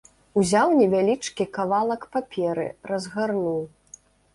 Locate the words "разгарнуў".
2.93-3.61